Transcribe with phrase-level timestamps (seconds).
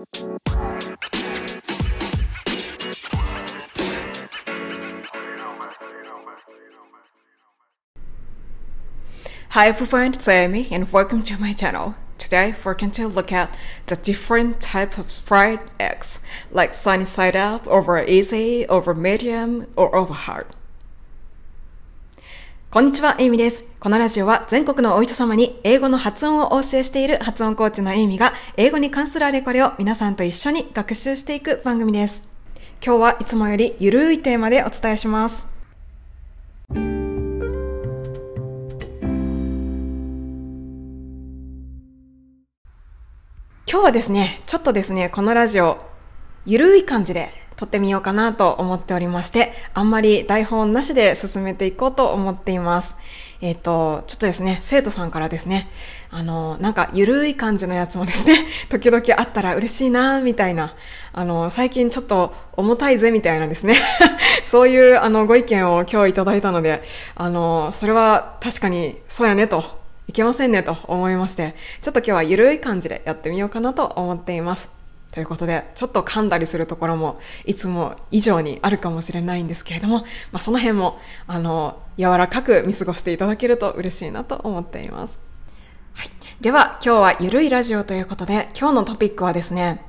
[0.00, 0.06] Hi
[9.68, 11.96] everyone, it's Amy and welcome to my channel.
[12.16, 17.36] Today we're going to look at the different types of fried eggs, like sunny side
[17.36, 20.46] up, over easy, over medium, or over hard.
[22.72, 23.64] こんにちは、エイミです。
[23.80, 32.28] このラジオは全国のお医者様に英語の発音をお教えしている発音コーチのエイミが英語に関するあれこれを皆さんと一緒に学習していく番組です。
[32.80, 35.48] 今日はいつもよりゆるいテーマでお伝えします。
[36.72, 36.86] 今
[43.66, 45.78] 日はですね、ちょっとですね、このラジオ、
[46.46, 52.96] ゆるい感じで撮ってみようかなと思っておりまして、あんまり台本なしで進めていこうと思っています。
[53.42, 55.68] えっ、ー、と、ちょっとですね、生徒さんからですね、
[56.10, 60.74] あの、なんかゆるい感じのやつもですね、 時々あったら嬉しいなみたいな、
[61.12, 63.74] あの、最近ちょっと重たいぜみたいなですね、
[64.42, 66.82] そういうあのご意見を今日いただいたので、
[67.14, 69.62] あの、それは確かにそうやねと
[70.08, 74.79] いけませんねと思いまして、ちょっと今日はゆるい感じでやってみようかなと思っています。
[75.12, 85.18] ということで、ちょっと噛んだりするところもいつも以上にあるかもしれないんですけれども、まあ、その辺も、あの、柔らかく見過ごしていただけると嬉しいなと思っています。
[85.94, 86.08] はい。
[86.40, 89.84] では、今日はゆるいラジオということで、今日のトピックはですね、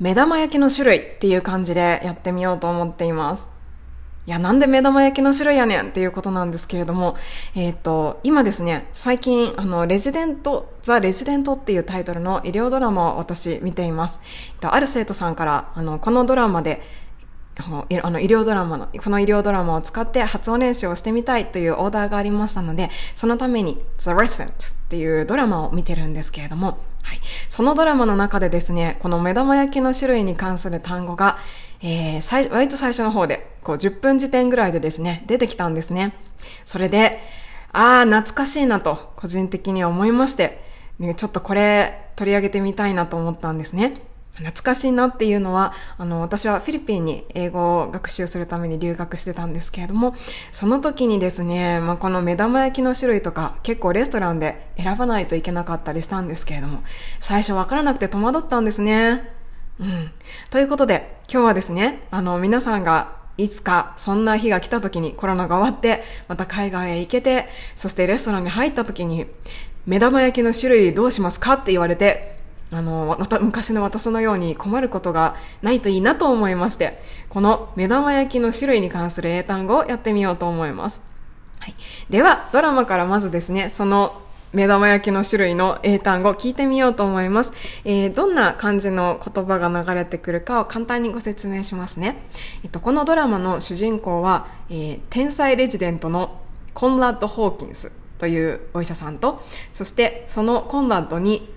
[0.00, 3.55] 目玉焼きの種類っていう感じでやってみようと思っています。
[4.26, 7.16] いや、なんで目玉焼きの種類やねんっていうことなんですけれども、
[7.54, 14.18] えっ、ー、と、今ですね、最近、あの、レジデント、ザ・レジデントっていうタイトルの医療ドラマを私見ています。
[14.62, 16.82] ある生徒さんから、あの、このドラマで、
[17.54, 17.70] あ
[18.10, 27.20] の、医療ドラマの、この医療ドラマを使って発音練習をしてみたいというオーダーがありましたので、そのために The Resident っていうドラマを見てるんですけれども、はい。
[27.48, 31.38] そのドラマの中でですね、この目玉焼きの種類に関する単語が、
[31.82, 36.14] えー、割と最初の方で、こう10分時点ぐらいでですね、出てきたんですね。
[36.64, 37.20] それで、
[37.72, 40.64] ああ、懐かしいなと、個人的には思いまして、
[40.98, 44.00] ね、ちょっとこれ取り上げてみたいなと思ったんですね。
[44.36, 50.14] 懐かしいなっていうのは、あの、私はフィリピンに英語を学習するために留学してたんですけれども、
[50.52, 56.82] その時にですね、まあ、この目玉焼きの種類とか結構レストランで選ばないといけなかったりしたんですけれども、
[57.18, 59.35] 最初わからなくて戸惑ったんですね。
[59.78, 60.10] うん。
[60.50, 69.26] ということで、今日はですね、あの、皆さんがいつかそんな日が来た時にコロナが終わって、また海外へ行けて、そしてレストランに入った時に、
[69.84, 71.54] 目玉焼きの種類どうしますか？
[71.54, 72.36] って言われて、
[72.72, 81.02] あの、また昔の私のように困ることがないといいなと思いまして、この目玉焼きの種類に関する英単語をやってみようと思います。
[81.60, 81.74] はい。
[82.10, 84.20] では、ドラマからまずですね、その
[84.52, 87.52] 目玉焼きの種類の英単語聞いてみようと思います。
[87.84, 92.22] えー、どんな感じの言葉が流れてくるかを簡単にご説明しますね。
[92.62, 96.40] えっと、このドラマの主人公は、えー、天才レジデントの
[96.74, 99.42] コンラッド・ホーキンスというお医者さんと、
[99.72, 101.52] そしてそのコンラッドに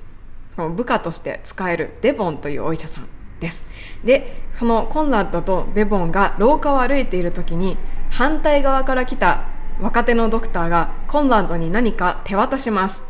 [0.58, 3.08] 部下として使えるデボンというお医者さん
[3.40, 3.66] です。
[4.04, 7.78] で、そのコンラッドとデボンが廊下を歩いている時に
[8.10, 9.46] 反対側から来た
[9.80, 13.04] 若手のドクターがコンラッドに何か手渡します。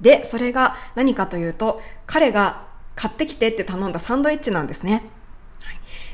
[0.00, 5.04] で、それが何かというと、彼が買ってきてって頼んだサンドイッチなんですね。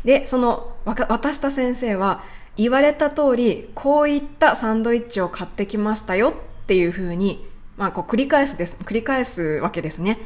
[0.04, 2.22] で、その渡した先生は
[2.56, 6.32] 言われた通り、こういったサンドイッチを買ってきましたよっ
[6.66, 8.76] ていうふうにまあ、こう繰り返すです。
[8.84, 10.18] 繰り返すわけですね。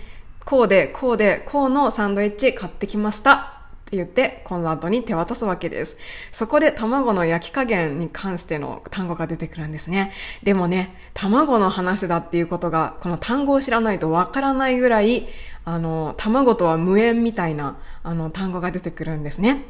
[0.45, 3.56] こうで、こうで、こうのサンドイッチ買ってきました。
[3.87, 5.97] って言って、コンラードに手渡すわけです。
[6.33, 10.13] そこで卵の焼き加減に関しての単語が出てくるんですね。
[10.43, 15.29] でもね、卵の話だっていうことが、この単語を知らないとわからないぐらい、
[15.65, 19.63] あの、卵とは無縁みたいな、あの、単語が出てくるんですね。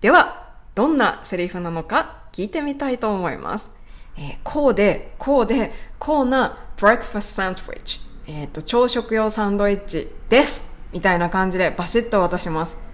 [0.00, 3.72] では、どんなセリフなのか聞いてみたいと思います。
[4.16, 10.70] えー、こうで、こうで、こうな breakfast sandwich、えっ、ー、と、朝食用サンドイッチです。
[10.92, 12.89] みたいな感じでバシッと渡します。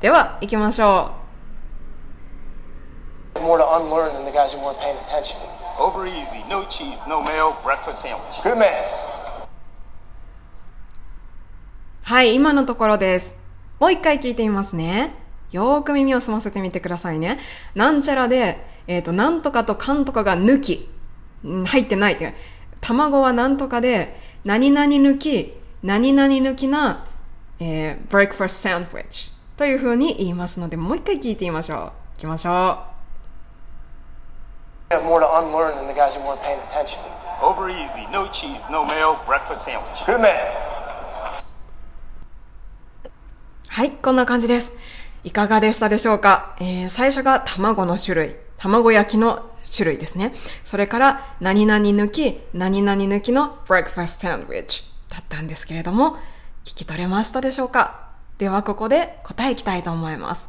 [0.00, 1.10] では、行きましょ
[3.34, 3.38] う。
[3.40, 5.38] More to unlearn than the guys who weren't paying attention.
[5.76, 8.40] Over easy, no cheese, no mayo, breakfast sandwich.
[8.44, 8.68] Good man.
[12.02, 13.36] はい、今のところです。
[13.80, 15.14] もう一回聞いてみますね。
[15.50, 17.40] よーく耳を澄ませてみてくださいね。
[17.74, 20.88] なんちゃらで、えっ、ー、と、なんとかとかんとかが抜き、
[21.42, 22.34] 入ってないって。
[22.80, 27.04] 卵はなんとかで、何々抜き、何々抜きな、
[27.58, 31.78] えー、breakfast sandwich というふうに言いますので、もう一回聞いてみましょう。
[31.78, 32.98] 行きましょう。
[34.94, 37.00] more to unlearn than the guys who weren't paying attention.
[37.42, 40.04] Over easy, no cheese, no mayo, breakfast sandwich.
[40.06, 40.30] Good man.
[43.68, 44.76] はい、こんな感じです。
[45.24, 50.34] いかがでしたでしょうか、えー、最初が卵の種類、卵焼きの種類ですね。
[50.62, 56.14] それから、何々抜き、何々抜きの breakfast sandwich だったんですけれども、
[56.64, 58.07] 聞き取れましたでしょうか
[58.38, 60.48] ではここで答えいきたいと思います。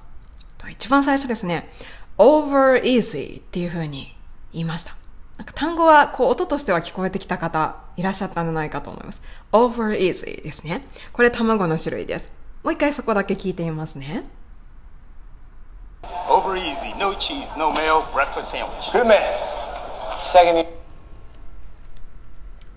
[0.70, 1.70] 一番最初ですね、
[2.18, 4.16] over easy っていうふうに
[4.54, 4.96] 言いました。
[5.38, 9.24] なんか単語はこう音としては聞こえてきた方いらっしゃったんじゃないかと思います。
[9.52, 10.86] over easy ですね。
[11.14, 12.30] これ卵の種類です。
[12.62, 14.26] もう一回そこだけ聞いてみますね。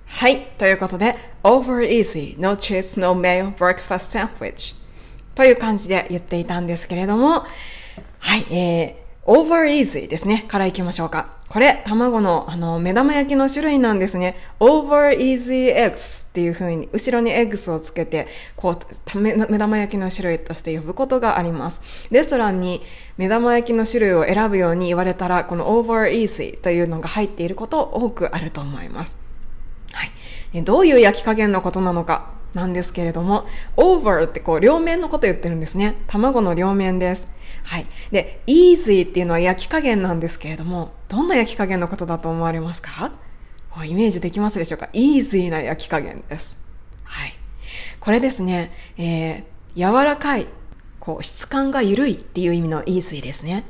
[0.06, 0.40] はい。
[0.56, 4.81] ということで、over easy, no cheese, no mayo, breakfast sandwich.
[5.34, 7.44] という感じで言っていたんですけれども、
[8.18, 10.44] はい、えー、over easy ですね。
[10.48, 11.42] からいきましょうか。
[11.48, 14.36] これ、卵の、あの、目玉焼きの種類なんですね。
[14.58, 18.26] over easy eggs っていう風に、後ろに eggs をつけて、
[18.56, 21.82] こう、目玉焼きの種類として呼ぶことがあります。
[22.10, 22.80] レストランに
[23.18, 29.18] 目玉焼きの種類を選ぶように言われたら、この over easy というのが入っていること多くあると思います。
[29.92, 30.06] は
[30.54, 30.62] い。
[30.62, 32.41] どういう焼き加減のことなのか。
[32.54, 33.46] なんですけれども、
[33.76, 35.96] over ってこう両面のこと言ってるんですね。
[36.06, 37.28] 卵の両面です。
[37.64, 37.86] はい。
[38.10, 43.12] で、easy っていうのは焼き加減なんですけれども、どんな焼き加減のことだと思われますか？
[43.86, 46.62] イメージできますでしょうか ?easy な焼き加減です。
[47.04, 47.34] はい。
[48.00, 50.46] これですね、えー、柔らかい、
[51.00, 53.64] こう質感が緩いっていう意味の easy ですね。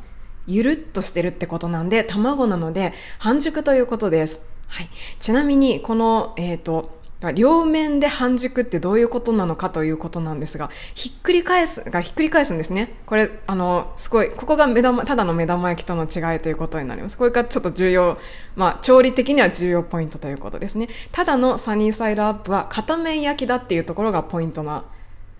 [0.48, 4.40] ゆるっとしてるってことなんで、卵なので半熟ということです。
[4.66, 4.88] はい。
[5.20, 12.96] ちなみに、この、えっ、ー、と、両面で半熟ってどういうことなのかということなんですが、ひっくり返す、がひっくり返すんですね。
[13.06, 17.16] これ、あの、すごい、ここが目玉、ただの目玉焼きとの違いということになります。
[17.16, 18.18] これがちょっと重要、
[18.56, 20.88] まあ、調理的には重要ポイントということですね。
[21.12, 24.84] ただのサニーサイドアップは片面焼きだっていうところがポイントな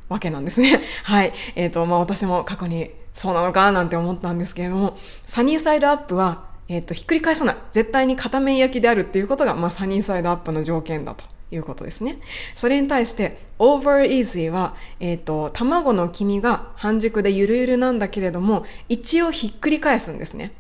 [0.09, 0.81] わけなんですね。
[1.05, 1.33] はい。
[1.57, 4.97] えっ、ー、と、まあ、私も過去にそうなのかなんて思ったんですけれども、
[5.27, 7.57] サニーサイドアップは、えっ、ー、と、ひっくり返さない。
[7.73, 11.32] 絶対に片面焼きであるっていうことが、まあ、サニーサイドアップの条件だと。
[11.53, 12.19] いうことですね。
[12.57, 20.53] それに対して over easy は、えっ、ー、と、卵の黄身が半熟でゆるゆるなんだけれども、一応ひっくり返すんですね。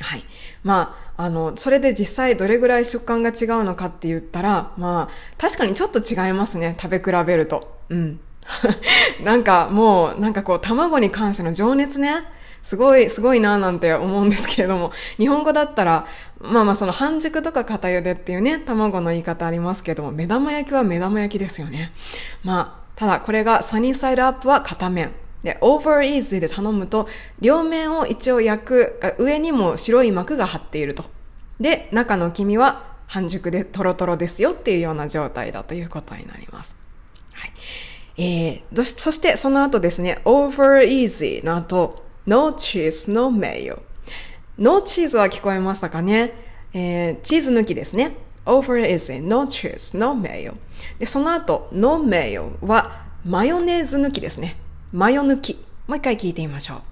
[0.00, 0.24] はい。
[0.62, 6.76] まあ、あの、それで実際どれぐらい食感が違うのかって言ったら、まあ、確かにちょっと違いますね。
[6.80, 7.78] 食べ比べると。
[7.90, 8.20] うん。
[9.22, 12.24] なんかもう、なんかこう、卵に関しての情熱ね。
[12.64, 16.06] すごい、すごいなぁなんて思うんですけれども、 日本語だったら、
[16.40, 21.92] まあまあその半熟とか片茹でっていうね、卵の言い方ありますけれども、目玉焼きは目玉焼きですよね。
[22.42, 25.12] まあ、ただこれがサニーサイドアップは片面。
[25.42, 27.06] で、over easy で頼むと、
[27.38, 31.04] 両面を一応焼く、上にも白い膜が張っていると。
[31.60, 36.76] で、中の黄身は半熟でトロトロですよっていうような状態だということになります。
[37.34, 37.52] はい。
[38.16, 43.80] えー、そしてその後ですね、over easy の後、ノー cheese, no mayo.
[44.56, 46.32] No は聞こえましたかね、
[46.72, 48.16] えー、チーズ抜きですね。
[48.46, 50.14] over is it, no cheese, no
[50.98, 54.56] で、その後、no mayo はマヨネーズ抜きですね。
[54.92, 55.54] マヨ抜き。
[55.86, 56.82] もう一回聞いてみましょう。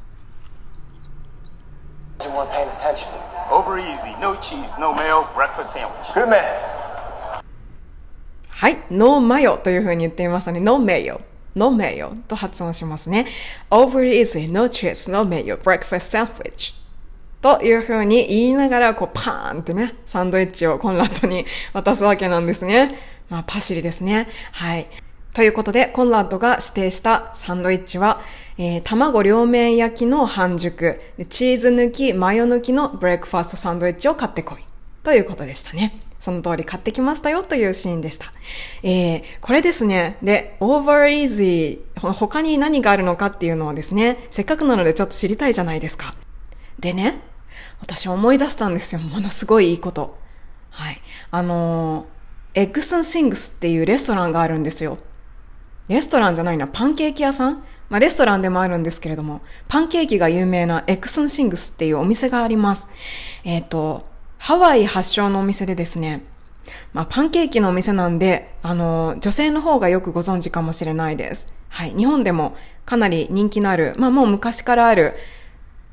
[8.50, 10.60] はい、 no mayo というふうに言っていましたね。
[10.60, 11.20] No mayo。
[11.54, 13.26] No mayo と発音しますね。
[13.70, 16.74] over easy, no cheese, no mayo, breakfast sandwich
[17.42, 22.88] というふうに言いながら、こう、パーンってね、サンドイッチをコンラッドに渡すわけなんですね。
[23.28, 24.28] まあ、パシリですね。
[24.52, 24.86] はい。
[25.34, 28.20] ということで、コンラッドが指定したサンドイッチは、
[28.58, 34.58] えー、卵両面焼きの半熟、チーズ抜き、マヨ抜きのブレックファーストサンドイッチを買ってこい。
[35.02, 35.98] ということでしたね。
[36.22, 38.26] その通り買ってきましたよというシーンでした。
[38.84, 40.18] えー、これですね。
[40.22, 46.14] で、over easy、他に何があるのかっていうのはですね、せっかくなのでちょっと知りたいじゃないですか。
[46.78, 47.22] でね、
[47.80, 49.00] 私思い出したんですよ。
[49.00, 50.16] ものすごいいいこと。
[50.70, 51.02] はい。
[51.32, 54.98] あのー、 Eggs 'n Things っていうレストランがあるんですよ。
[55.88, 57.64] レストランじゃないな、パンケーキ屋さん？
[57.90, 62.86] まあ、レストランでもあるんですけれども、パンケーキが有名な Eggs 'n Things っていうお店があります。
[63.42, 64.11] えっ、ー、と、
[64.42, 66.24] ハワイ発祥のお店でですね、
[66.92, 71.46] まあ、パンケーキのお店なんで、あの、女性の方がよくご存知かもしれないです。
[71.68, 71.94] はい。
[71.94, 75.14] 日本でもかなり人気のある、まあもう昔からある、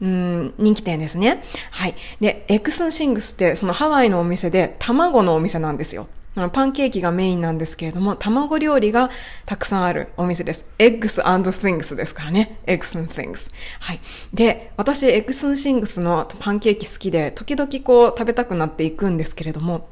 [0.02, 1.44] うん、人気店ですね。
[1.70, 1.96] はい。
[2.22, 6.08] で、 Eggs 'n Things ってそのハワイのお店で卵のお店なんですよ。
[6.48, 9.10] パンケーキがメインなんですけれども、卵料理が
[9.46, 10.66] たくさんあるお店です。
[10.78, 12.62] eggs and things ですからね。
[12.66, 13.52] eggs and things。
[13.82, 14.00] はい。
[14.34, 19.90] で、私、 Eggs 'n Things のパンケーキ好きで、時々こう食べたくなっていくんですけれども、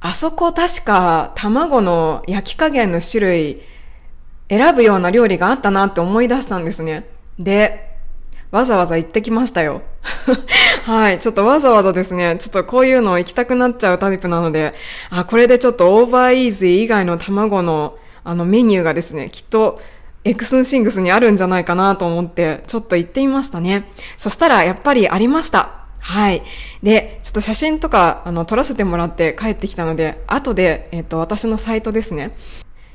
[0.00, 3.62] あそこ確か卵の焼き加減の種類、
[4.50, 7.08] 選ぶような料理があったなって思い出したんですね。
[7.38, 7.96] で、
[8.50, 9.82] わざわざ行ってきましたよ。
[10.84, 11.18] はい。
[11.18, 14.74] ちょっとわざわざですね、ちょっとこういうの行きたくなっちゃうタイプなので、
[15.10, 17.96] あ、これでちょっと over easy 以外の卵の
[18.26, 19.80] あのメニューがですね、きっと
[20.24, 23.92] Eggs 'n Things にあるんじゃないかなと思って、ちょっと行ってみましたね。
[24.16, 25.84] そしたらやっぱりありました。
[26.00, 26.42] はい。
[26.82, 32.32] で、ちょっと写真とか、あの、撮らせてもらって帰ってきたので、後で、えっ、と、私のサイトですね。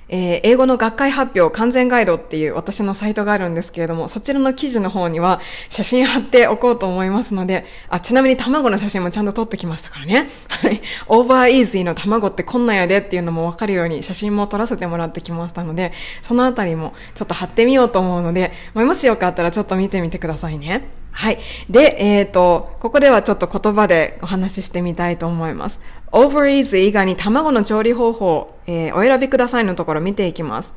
[0.10, 5.40] えー、英語の学会発表完全ガイドっていう私のサイトがあるんですけれども、そちらの記事の方には
[5.70, 10.30] 写真貼っておこうと思いますので、あ、ちなみに卵の写真もちゃんと撮ってきましたからね。
[10.48, 10.82] はい。
[11.08, 21.00] over easy の卵ってこんなんやでっていうのもわかるように写真も撮らせてもらってきましたので、そのあたりもちょっと貼ってみようと思うので、もしよかったらちょっと見てみてくださいね。
[21.12, 21.40] はい。
[21.70, 25.82] で、えっ、ー、と、ここではちょっと言葉でお話ししてみたいと思います。
[26.12, 30.74] Over easy 以外に卵の調理方法、えー、お選びくださいのところ見ていきます。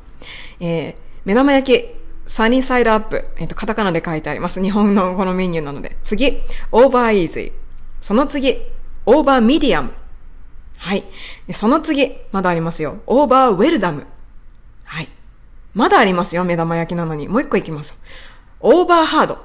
[0.59, 1.85] えー、目玉焼き、
[2.25, 4.61] sunny side up、えっ、ー、と、カタカナで書いてあります。
[4.61, 5.97] 日本のこのメニューなので。
[6.01, 7.51] 次、over easy。
[7.99, 8.57] その次、
[9.05, 9.89] over medium。
[10.77, 11.03] はい。
[11.53, 13.01] その次、まだありますよ。
[13.07, 14.05] over well done。
[14.83, 15.09] はい。
[15.73, 16.43] まだありますよ。
[16.43, 17.27] 目玉焼きなのに。
[17.27, 18.01] もう一個いきます。
[18.61, 19.37] over hard。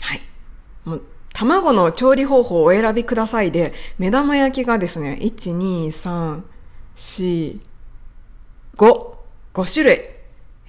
[0.00, 0.20] はい。
[0.84, 6.42] もう、卵の調理方法をお選びくださいで、目玉焼きがですね、1、2、3、
[6.96, 7.60] 4、
[8.76, 9.14] 5、
[9.54, 10.12] 5種類。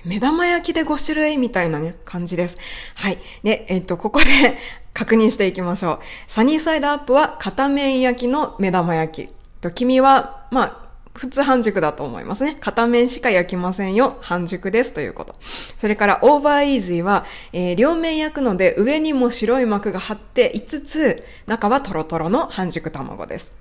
[0.05, 2.58] 目玉焼きで5種類みたいなね、感じです。
[2.96, 3.17] はい。
[3.43, 4.58] で、えっと、ここで
[4.93, 6.00] 確認していきましょう。
[6.28, 9.34] sunny side up は片面焼きの目玉焼き。
[9.62, 10.83] と、黄身は、まあ、
[11.13, 12.55] 普通半熟だと思いますね。
[12.60, 14.17] 片面しか焼きませんよ。
[14.22, 15.36] 半熟ですということ。
[15.77, 23.55] それから over easy は、えー、両面焼くので上にも白い膜が張っていつつ、中はトロトロの半熟卵です。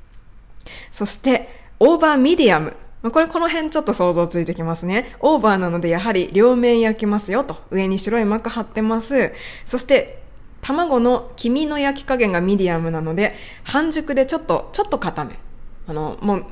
[0.91, 1.49] そして、
[1.79, 2.75] over medium。
[3.11, 5.17] これこの辺ちょっと想像ついてきますね。
[5.21, 7.57] オーバーなのでやはり両面焼きますよと。
[7.71, 9.33] 上に白い膜張ってます。
[9.67, 10.23] そして、
[10.63, 15.33] 卵の黄身の焼き加減がミディアムなので、半熟でちょっと、ちょっと固め。
[15.89, 16.47] あの、もう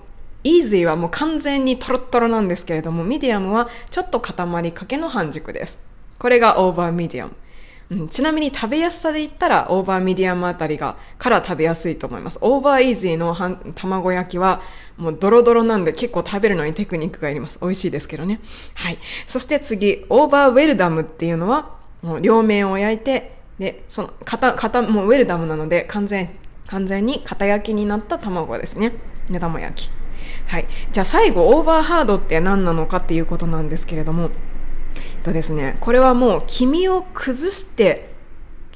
[0.44, 5.80] easy はもう完全にトロットロなんですけれども、ミディアムはちょっと固まりかけの半熟です。
[6.18, 7.32] これが over medium。
[7.90, 12.38] うん、ちなみに食べやすさで言ったら over medium あたりがから食べやすいと思います。
[12.40, 13.36] over easy の
[13.74, 14.62] 卵焼きは
[14.96, 17.58] もうドロドロなんで結構食べるのにテクニックがいります。
[17.60, 18.40] 美味しいですけどね。
[18.74, 18.98] はい。
[19.26, 26.30] そして次、オーバーウェルダムっていうのはもう両面を焼いて、で、その、型、型、もうウェルダムなので完全、
[26.68, 28.92] 完全に型焼きになった卵ですね。
[29.28, 29.99] 目玉焼き。
[30.46, 30.66] はい。
[30.92, 38.14] じゃあ最後、オーバーハードって何なのかっていうことなんですけれども、えっとですね、これはもう黄身を崩して、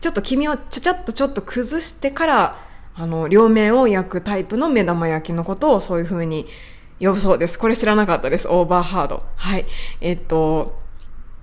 [0.00, 2.58] ちょっと黄身をちゃちゃっとちょっと崩してから、
[2.94, 6.46] あの、両面を焼くタイプの目玉焼きのことをそういう風に
[7.00, 7.58] 呼ぶそうです。
[7.58, 8.49] これ知らなかったです。
[8.49, 9.25] オーバーハード。
[9.37, 9.66] はい。
[10.00, 10.78] えっと、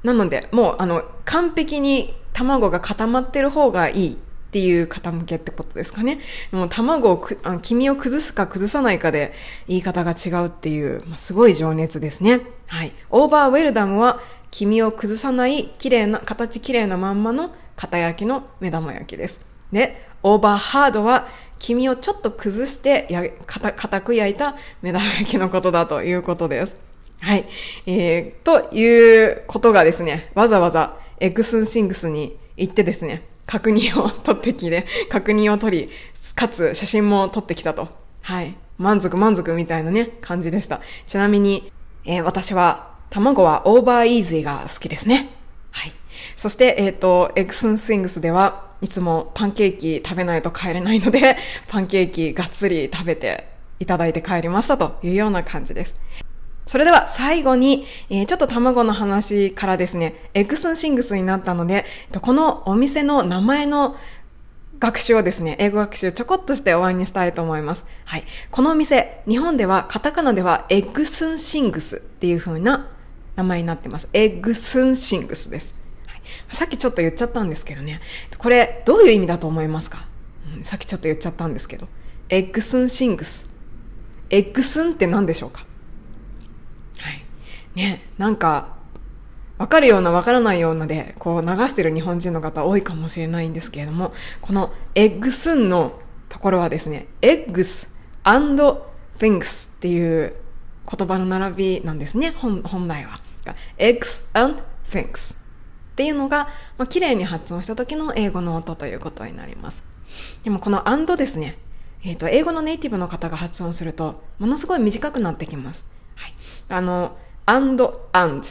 [0.04, 4.18] なので、もう、あの、完璧に卵が固まってる方がいい
[4.52, 6.20] っていう方向けってことですかね。
[6.52, 9.32] も卵をく、あ黄身を崩すか崩さないかで
[9.70, 12.42] 言い方が違うっていう、まあ、すごい情熱ですね。
[12.68, 12.92] はい。
[13.12, 14.20] オーバーウェルダムは
[14.52, 19.40] 黄身を崩さない綺麗な、形綺麗なまんまの片焼きの目玉焼きです。
[19.72, 26.76] で、オーバーハードは黄身をちょっと崩してや、硬く焼いた目玉焼きのことだということです。
[27.22, 27.46] はい。
[27.86, 35.90] えー、ということがですね、わざわざ Eggs 'n Things に行ってですね、確認を取ってきて、確認を取り、
[36.36, 37.90] かつ写真も撮ってきたと。
[38.22, 38.56] はい。
[38.78, 40.82] 満足満足みたいなね、感じでした。
[41.06, 41.72] ちなみに、
[42.06, 45.30] えー、私は、卵は over easy が好きですね。
[45.72, 45.94] はい。
[46.36, 53.48] そして、えっ、ー、と、 Eggs 'n Things では、いつもパンケーキ食べないと帰れないので、 パンケーキがっつり食べて
[53.80, 55.96] いただいて帰りましたというような感じです。
[56.66, 61.86] それでは最後に、えー、ちょっと卵の話からですね、 Eggs 'n Things になったので、
[62.22, 63.98] このお店の名前の
[64.80, 67.86] 学習をですね、英語学習ちょこっとして終わりにしたいと思います。
[68.06, 68.24] はい。
[68.50, 72.90] このお店、日本ではカタカナではエッグスンシングスっていう風な
[73.36, 74.10] 名前になってます。
[74.14, 75.76] エッグスンシングスです。
[76.08, 78.02] はい、さっきちょっと言っちゃったんですけどね。
[78.38, 80.08] これ、どういう意味だと思いますか、
[80.56, 81.88] うん、さっきちょっと言っちゃったんですけど。
[82.30, 83.54] エッグスンシングス。
[84.30, 85.66] エッグスンって何でしょうか？
[87.76, 88.82] ね、なんか、
[89.58, 94.12] わかるようなわからないようなで、こう流してる日本人の方多いかもしれないんですけれども、
[94.42, 96.00] このエッグスンの
[96.30, 97.90] ところはですね、eggs
[98.24, 98.82] and
[99.18, 100.34] things っていう
[100.98, 103.22] 言葉の並びなんですね、本本来は。
[103.78, 105.38] eggs and things っ
[105.96, 109.86] ていうのが、まあ、綺麗に発音した時の英語の音ということになります。
[110.44, 111.60] でもこの and ですね、
[112.04, 115.90] えっ、ー、と、英語のネイティブの方が発音すると、ものすごい短くなってきます。
[116.16, 116.34] はい。
[116.70, 117.84] あの、and
[118.14, 118.48] and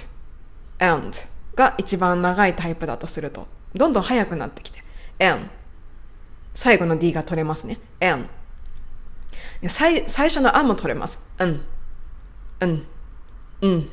[0.78, 1.16] and
[1.54, 4.82] が一番長いタイプだとすると、どんどん速くなってきて、
[5.20, 5.48] and
[6.54, 7.78] 最後の D が取れますね。
[8.00, 8.28] and
[9.68, 11.24] 最最初の A も取れます。
[11.38, 11.60] うん、
[12.60, 12.86] うん、
[13.60, 13.90] うん、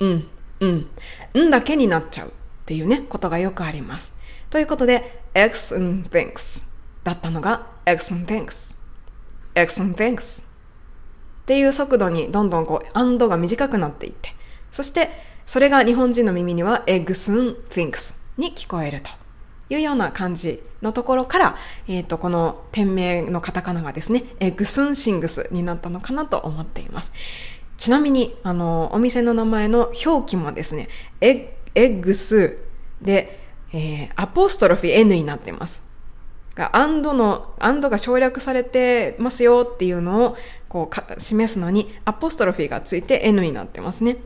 [0.00, 0.28] うん、
[0.60, 0.90] うん、
[1.34, 2.30] うんだけになっちゃうっ
[2.66, 4.16] ていうね、ことがよくあります。
[4.50, 8.76] ということで、X and thinks だったのが X and thinks。
[9.54, 10.43] X and thinks
[11.44, 14.30] っていう速度にどんどんこう、アンドが短くなっていって、
[14.70, 15.10] そして
[15.44, 19.10] それが日本人の耳には Eggs and thinks に聞こえると。
[19.70, 21.56] いうような感じのところから、
[21.88, 27.12] えっ、ー、と、この店名のカタカナがですね、エグスンシングスになったのかなと思っています。
[27.78, 30.88] ちなみに、あの、お店の名前の表記もですね、
[31.20, 32.58] エッグス
[33.00, 33.40] で、
[33.72, 35.82] えー、アポストロフィー N になってます。
[36.54, 40.36] が、アンドの、アンドが省略されてますよっていうのを、
[40.68, 44.18] こう、示すのに、アポストロフィーがついて N になってますね。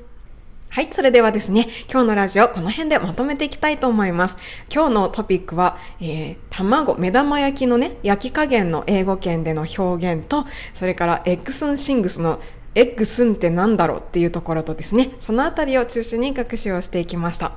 [0.71, 4.37] はい、それではですね、今日のラジオこの辺でまとめていきたいと思います。
[4.73, 10.45] 今日のトピックは、えー、卵、目玉焼きのね、焼き加減の英語圏での表現と、
[10.75, 12.39] それからエッグスンシングスの
[12.75, 17.53] エッグスンって何だろうっていうところとですね、そのあたりを中心に学習をしていきました。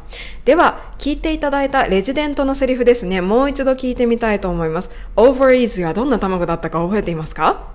[0.45, 4.89] では、聞いていただいたレジデントのセリフですね、もう一度聞いてみたいと思います。
[5.15, 7.69] over easy はどんな卵だったか覚えていますか？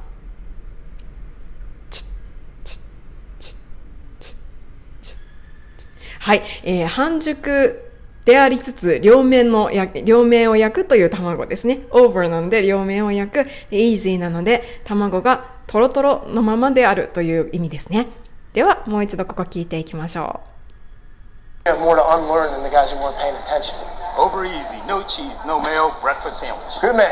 [6.18, 7.80] はい、えー、半熟
[8.26, 11.86] でありつつ、両面の焼両面を焼くという卵ですね。
[11.92, 13.38] over なので両面を焼く。
[13.70, 18.08] easy なので、卵がトロトロのままであるという意味ですね。
[18.52, 20.56] では、もう一度ここ聞いていきましょう。
[21.78, 23.76] more to unlearn than the guys who weren't paying attention.
[24.18, 26.80] Over easy, no cheese, no mayo, breakfast sandwich.
[26.80, 27.06] Good man.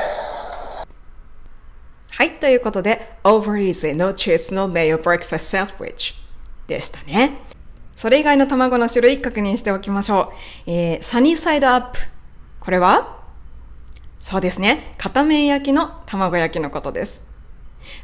[2.10, 6.14] はい、ということで、over easy, no cheese, no mayo, breakfast sandwich
[6.66, 7.53] でしたね。
[7.94, 10.32] それ以外の卵の種類確認しておきましょ
[10.66, 10.70] う。
[10.70, 11.98] えー、サニーサイドアップ。
[12.60, 13.22] これは？
[14.20, 14.94] そうですね。
[14.98, 17.20] 片面焼きの卵焼きのことです。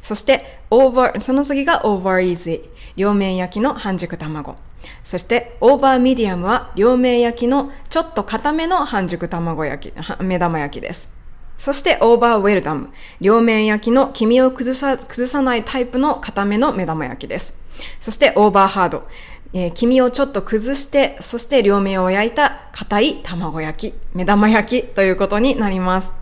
[0.03, 2.69] そして、 over、その次が over easy。
[2.97, 4.57] 両面焼きの半熟卵。
[5.03, 11.11] そして、 over medium は両面焼きのちょっと固めの半熟卵焼き、目玉焼きです。
[11.57, 12.91] そして、 over well done。
[13.21, 17.59] 両面焼きの黄身を崩さ、崩さないタイプの固めの目玉焼きです。
[17.99, 19.09] そして、 over hard。
[19.53, 26.13] えー、黄身をちょっと崩して、そして両面を焼いた硬い卵焼き、目玉焼きということになります。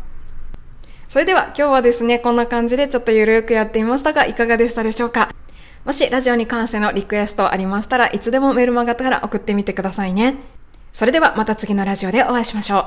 [1.09, 5.31] それでは今日はですね、こんな感じでちょっとゆるくやってみましたが、いかがでしたでしょうか？
[5.85, 10.37] もしラジオに関してのリクエストありましたらいつでもメルマガから送ってみてくださいね。
[10.93, 12.83] それではまた次のラジオでお会いしましょう。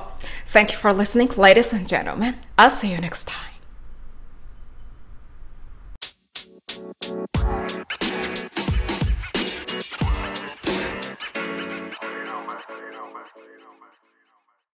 [0.53, 2.35] Thank you for listening, ladies and gentlemen.
[2.57, 3.50] I'll see you next time.